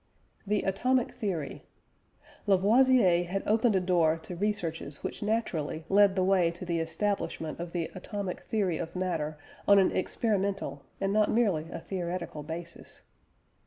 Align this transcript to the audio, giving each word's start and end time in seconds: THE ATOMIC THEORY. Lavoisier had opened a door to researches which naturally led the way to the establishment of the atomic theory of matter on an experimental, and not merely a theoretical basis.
THE 0.47 0.63
ATOMIC 0.63 1.13
THEORY. 1.13 1.61
Lavoisier 2.47 3.23
had 3.25 3.43
opened 3.45 3.75
a 3.75 3.79
door 3.79 4.17
to 4.23 4.35
researches 4.35 5.03
which 5.03 5.21
naturally 5.21 5.85
led 5.89 6.15
the 6.15 6.23
way 6.23 6.49
to 6.49 6.65
the 6.65 6.79
establishment 6.79 7.59
of 7.59 7.71
the 7.71 7.91
atomic 7.93 8.39
theory 8.41 8.79
of 8.79 8.95
matter 8.95 9.37
on 9.67 9.77
an 9.77 9.95
experimental, 9.95 10.81
and 10.99 11.13
not 11.13 11.29
merely 11.29 11.69
a 11.69 11.79
theoretical 11.79 12.41
basis. 12.41 13.03